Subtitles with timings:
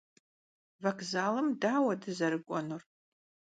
[0.81, 2.83] Bokzalım daure dızerık'uenur?